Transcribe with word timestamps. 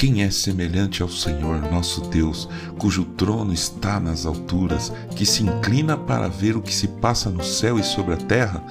quem 0.00 0.22
é 0.22 0.30
semelhante 0.30 1.02
ao 1.02 1.10
Senhor 1.10 1.60
nosso 1.70 2.00
Deus, 2.00 2.48
cujo 2.78 3.04
trono 3.04 3.52
está 3.52 4.00
nas 4.00 4.24
alturas, 4.24 4.90
que 5.14 5.26
se 5.26 5.42
inclina 5.42 5.94
para 5.94 6.26
ver 6.26 6.56
o 6.56 6.62
que 6.62 6.74
se 6.74 6.88
passa 6.88 7.28
no 7.28 7.44
céu 7.44 7.78
e 7.78 7.82
sobre 7.82 8.14
a 8.14 8.16
terra? 8.16 8.64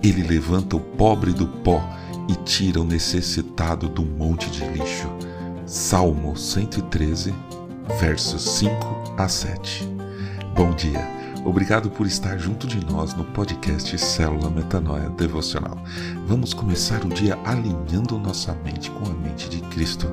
Ele 0.00 0.22
levanta 0.22 0.76
o 0.76 0.80
pobre 0.80 1.32
do 1.32 1.48
pó 1.48 1.82
e 2.28 2.36
tira 2.44 2.80
o 2.80 2.84
necessitado 2.84 3.88
do 3.88 4.04
monte 4.04 4.48
de 4.48 4.64
lixo. 4.68 5.08
Salmo 5.66 6.36
113, 6.36 7.34
versos 7.98 8.42
5 8.42 9.14
a 9.18 9.26
7. 9.26 9.88
Bom 10.54 10.70
dia. 10.70 11.04
Obrigado 11.44 11.90
por 11.90 12.06
estar 12.06 12.38
junto 12.38 12.64
de 12.64 12.84
nós 12.86 13.12
no 13.12 13.24
podcast 13.24 13.98
Célula 13.98 14.50
Metanoia 14.50 15.10
Devocional. 15.10 15.78
Vamos 16.28 16.54
começar 16.54 17.04
o 17.04 17.08
dia 17.08 17.36
alinhando 17.44 18.18
nossa 18.20 18.52
mente 18.64 18.88
com 18.88 19.10
a 19.10 19.14
mente 19.14 19.48
de 19.48 19.60
Cristo. 19.62 20.06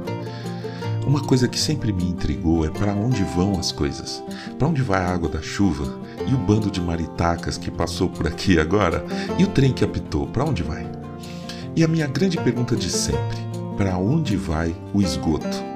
Uma 1.05 1.21
coisa 1.21 1.49
que 1.49 1.59
sempre 1.59 1.91
me 1.91 2.05
intrigou 2.05 2.65
é 2.65 2.69
para 2.69 2.93
onde 2.93 3.23
vão 3.23 3.59
as 3.59 3.71
coisas. 3.71 4.23
Para 4.57 4.69
onde 4.69 4.81
vai 4.81 5.01
a 5.01 5.13
água 5.13 5.27
da 5.27 5.41
chuva? 5.41 5.99
E 6.25 6.33
o 6.33 6.37
bando 6.37 6.71
de 6.71 6.79
maritacas 6.79 7.57
que 7.57 7.69
passou 7.69 8.07
por 8.07 8.25
aqui 8.25 8.57
agora? 8.57 9.05
E 9.37 9.43
o 9.43 9.47
trem 9.47 9.73
que 9.73 9.83
apitou? 9.83 10.27
Para 10.27 10.45
onde 10.45 10.63
vai? 10.63 10.89
E 11.75 11.83
a 11.83 11.87
minha 11.87 12.07
grande 12.07 12.37
pergunta 12.37 12.75
de 12.75 12.89
sempre: 12.89 13.37
para 13.75 13.97
onde 13.97 14.37
vai 14.37 14.73
o 14.93 15.01
esgoto? 15.01 15.73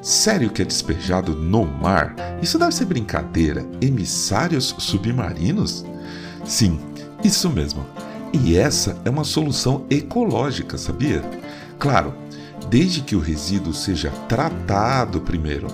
Sério 0.00 0.50
que 0.50 0.62
é 0.62 0.64
despejado 0.64 1.34
no 1.34 1.66
mar? 1.66 2.16
Isso 2.40 2.58
deve 2.58 2.72
ser 2.72 2.86
brincadeira. 2.86 3.66
Emissários 3.80 4.74
submarinos? 4.78 5.84
Sim, 6.44 6.80
isso 7.22 7.50
mesmo. 7.50 7.86
E 8.32 8.56
essa 8.56 8.96
é 9.04 9.10
uma 9.10 9.22
solução 9.22 9.84
ecológica, 9.90 10.78
sabia? 10.78 11.20
Claro, 11.78 12.14
desde 12.72 13.02
que 13.02 13.14
o 13.14 13.20
resíduo 13.20 13.74
seja 13.74 14.10
tratado 14.26 15.20
primeiro. 15.20 15.66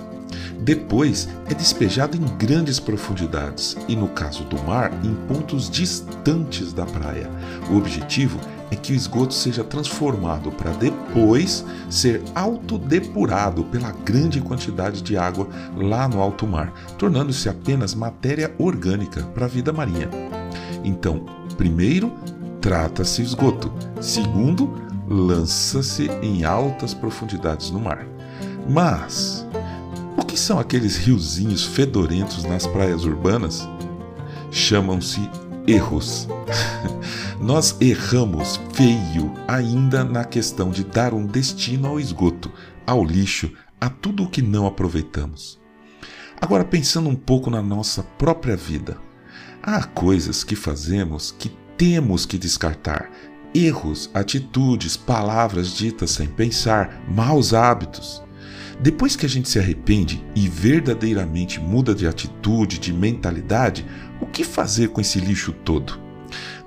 Depois 0.59 1.29
é 1.49 1.53
despejado 1.53 2.17
em 2.17 2.37
grandes 2.37 2.77
profundidades 2.77 3.77
e, 3.87 3.95
no 3.95 4.09
caso 4.09 4.43
do 4.43 4.61
mar, 4.63 4.91
em 5.01 5.15
pontos 5.25 5.69
distantes 5.69 6.73
da 6.73 6.85
praia. 6.85 7.29
O 7.71 7.77
objetivo 7.77 8.37
é 8.69 8.75
que 8.75 8.91
o 8.91 8.95
esgoto 8.95 9.33
seja 9.33 9.63
transformado 9.63 10.51
para 10.51 10.71
depois 10.71 11.63
ser 11.89 12.21
autodepurado 12.35 13.63
pela 13.63 13.93
grande 14.03 14.41
quantidade 14.41 15.01
de 15.01 15.15
água 15.15 15.47
lá 15.77 16.05
no 16.05 16.21
alto 16.21 16.45
mar, 16.45 16.73
tornando-se 16.97 17.47
apenas 17.47 17.95
matéria 17.95 18.53
orgânica 18.57 19.23
para 19.33 19.45
a 19.45 19.49
vida 19.49 19.71
marinha. 19.71 20.09
Então, 20.83 21.25
primeiro, 21.55 22.11
trata-se 22.59 23.21
esgoto. 23.21 23.71
Segundo, 24.01 24.88
lança-se 25.09 26.07
em 26.21 26.43
altas 26.43 26.93
profundidades 26.93 27.71
no 27.71 27.79
mar. 27.79 28.05
Mas, 28.69 29.45
o 30.15 30.23
que 30.23 30.37
são 30.37 30.59
aqueles 30.59 30.95
riozinhos 30.95 31.65
fedorentos 31.65 32.43
nas 32.43 32.67
praias 32.67 33.03
urbanas? 33.03 33.67
Chamam-se 34.51 35.27
erros. 35.65 36.27
Nós 37.41 37.75
erramos 37.81 38.59
feio 38.73 39.33
ainda 39.47 40.03
na 40.03 40.23
questão 40.23 40.69
de 40.69 40.83
dar 40.83 41.13
um 41.13 41.25
destino 41.25 41.87
ao 41.87 41.99
esgoto, 41.99 42.51
ao 42.85 43.03
lixo, 43.03 43.51
a 43.81 43.89
tudo 43.89 44.23
o 44.23 44.29
que 44.29 44.41
não 44.41 44.67
aproveitamos. 44.67 45.59
Agora, 46.41 46.63
pensando 46.63 47.09
um 47.09 47.15
pouco 47.15 47.49
na 47.49 47.61
nossa 47.61 48.03
própria 48.03 48.55
vida, 48.55 48.97
há 49.63 49.83
coisas 49.83 50.43
que 50.43 50.55
fazemos 50.55 51.31
que 51.31 51.49
temos 51.77 52.25
que 52.25 52.37
descartar. 52.37 53.09
Erros, 53.53 54.11
atitudes, 54.13 54.95
palavras 54.95 55.75
ditas 55.75 56.11
sem 56.11 56.27
pensar, 56.27 57.01
maus 57.07 57.53
hábitos. 57.53 58.21
Depois 58.79 59.15
que 59.15 59.25
a 59.25 59.29
gente 59.29 59.49
se 59.49 59.57
arrepende 59.57 60.23
e 60.35 60.47
verdadeiramente 60.47 61.59
muda 61.59 61.95
de 61.95 62.07
atitude, 62.07 62.79
de 62.79 62.93
mentalidade, 62.93 63.85
o 64.21 64.25
que 64.25 64.43
fazer 64.43 64.89
com 64.89 65.01
esse 65.01 65.19
lixo 65.19 65.51
todo? 65.51 65.99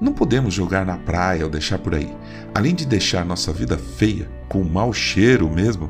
Não 0.01 0.13
podemos 0.13 0.53
jogar 0.53 0.85
na 0.85 0.99
praia 0.99 1.45
ou 1.45 1.51
deixar 1.51 1.79
por 1.79 1.95
aí. 1.95 2.13
Além 2.53 2.75
de 2.75 2.85
deixar 2.85 3.25
nossa 3.25 3.53
vida 3.53 3.79
feia, 3.79 4.29
com 4.49 4.65
mau 4.65 4.93
cheiro 4.93 5.49
mesmo, 5.49 5.89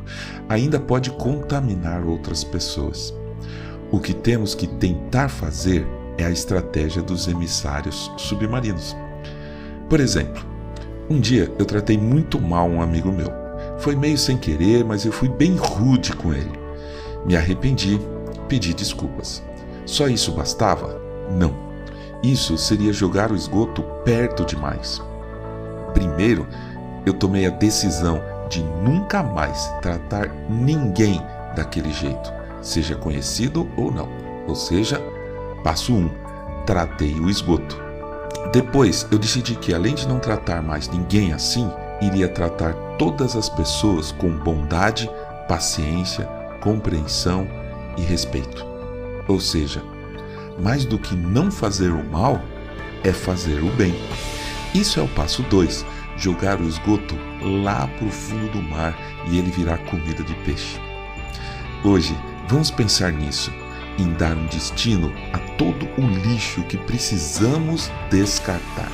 ainda 0.49 0.79
pode 0.79 1.11
contaminar 1.13 2.05
outras 2.05 2.45
pessoas. 2.45 3.13
O 3.91 3.99
que 3.99 4.13
temos 4.13 4.55
que 4.55 4.67
tentar 4.67 5.29
fazer 5.31 5.87
é 6.19 6.25
a 6.27 6.31
estratégia 6.31 7.03
dos 7.03 7.27
emissários 7.27 8.13
submarinos. 8.19 8.95
Por 9.89 9.99
exemplo, 9.99 10.52
um 11.09 11.21
dia 11.21 11.53
eu 11.59 11.65
tratei 11.65 11.99
muito 11.99 12.41
mal 12.41 12.69
um 12.69 12.81
amigo 12.81 13.11
meu. 13.13 13.31
Foi 13.79 13.97
meio 13.97 14.17
sem 14.17 14.37
querer, 14.37 14.85
mas 14.85 15.05
eu 15.05 15.13
fui 15.13 15.29
bem 15.29 15.57
rude 15.57 16.15
com 16.15 16.33
ele. 16.33 16.53
Me 17.25 17.37
arrependi, 17.37 18.01
pedi 18.49 18.75
desculpas. 18.75 19.43
Só 19.85 20.09
isso 20.09 20.33
bastava? 20.33 21.01
Não. 21.31 21.55
Isso 22.23 22.57
seria 22.57 22.93
jogar 22.93 23.33
o 23.33 23.37
esgoto 23.37 23.83
perto 24.05 24.45
demais. 24.45 25.03
Primeiro, 25.93 26.47
eu 27.05 27.13
tomei 27.13 27.47
a 27.47 27.51
decisão 27.51 28.23
de 28.49 28.63
nunca 28.63 29.23
mais 29.23 29.67
tratar 29.81 30.29
ninguém 30.49 31.21
daquele 31.57 31.93
jeito, 31.93 32.33
seja 32.61 32.95
conhecido 32.95 33.69
ou 33.77 33.91
não. 33.91 34.09
Ou 34.47 34.55
seja, 34.55 35.01
passo 35.65 35.93
1: 35.93 35.97
um, 35.97 36.11
tratei 36.65 37.19
o 37.19 37.29
esgoto. 37.29 37.82
Depois, 38.53 39.07
eu 39.11 39.19
decidi 39.19 39.55
que 39.57 39.73
além 39.73 39.95
de 39.95 40.07
não 40.07 40.19
tratar 40.19 40.61
mais 40.61 40.87
ninguém 40.87 41.33
assim, 41.33 41.71
iria 42.03 42.29
tratar 42.29 42.75
todas 42.99 43.35
as 43.35 43.49
pessoas 43.49 44.13
com 44.13 44.31
bondade, 44.31 45.11
paciência, 45.49 46.27
compreensão 46.61 47.49
e 47.97 48.03
respeito. 48.03 48.63
Ou 49.27 49.41
seja, 49.41 49.83
mais 50.59 50.85
do 50.85 50.99
que 50.99 51.17
não 51.17 51.51
fazer 51.51 51.93
o 51.93 52.05
mal, 52.05 52.43
é 53.03 53.11
fazer 53.11 53.63
o 53.63 53.71
bem. 53.71 53.95
Isso 54.75 55.01
é 55.01 55.03
o 55.03 55.09
passo 55.09 55.43
2: 55.45 55.85
jogar 56.19 56.61
o 56.61 56.69
esgoto 56.69 57.17
lá 57.41 57.87
para 57.87 58.07
o 58.07 58.11
fundo 58.11 58.53
do 58.53 58.63
mar 58.63 58.95
e 59.31 59.39
ele 59.39 59.51
virar 59.51 59.79
comida 59.79 60.23
de 60.23 60.35
peixe. 60.45 60.79
Hoje, 61.83 62.15
vamos 62.49 62.71
pensar 62.71 63.13
nisso, 63.13 63.51
em 63.99 64.13
dar 64.15 64.37
um 64.37 64.47
destino 64.47 65.13
a 65.33 65.39
todo 65.57 65.87
o 65.99 66.07
lixo 66.27 66.63
que 66.65 66.77
precisamos 66.77 67.91
descartar. 68.11 68.91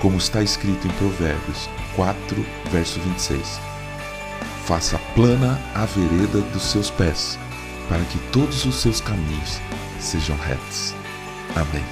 Como 0.00 0.16
está 0.16 0.42
escrito 0.42 0.86
em 0.86 0.90
Provérbios 0.92 1.68
4, 1.96 2.46
verso 2.70 3.00
26. 3.00 3.60
Faça 4.64 4.98
plana 5.14 5.60
a 5.74 5.84
vereda 5.84 6.40
dos 6.52 6.62
seus 6.62 6.90
pés, 6.90 7.38
para 7.88 8.02
que 8.04 8.18
todos 8.30 8.64
os 8.64 8.76
seus 8.76 9.00
caminhos 9.00 9.60
sejam 10.00 10.36
retos. 10.36 10.94
Amém. 11.54 11.84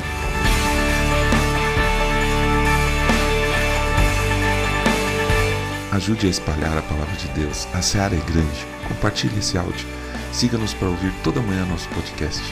Ajude 5.92 6.26
a 6.26 6.30
espalhar 6.30 6.76
a 6.76 6.82
palavra 6.82 7.14
de 7.16 7.28
Deus. 7.28 7.68
A 7.74 7.82
seara 7.82 8.14
é 8.14 8.20
grande. 8.20 8.66
Compartilhe 8.88 9.38
esse 9.38 9.58
áudio. 9.58 9.86
Siga-nos 10.32 10.74
para 10.74 10.88
ouvir 10.88 11.12
toda 11.22 11.40
manhã 11.42 11.64
nosso 11.66 11.88
podcast. 11.90 12.42